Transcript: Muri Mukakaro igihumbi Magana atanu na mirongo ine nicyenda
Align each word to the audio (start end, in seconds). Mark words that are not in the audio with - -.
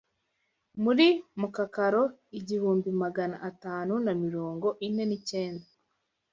Muri 0.83 1.07
Mukakaro 1.39 2.03
igihumbi 2.39 2.89
Magana 3.01 3.35
atanu 3.49 3.93
na 4.05 4.13
mirongo 4.23 4.67
ine 4.87 5.03
nicyenda 5.09 5.67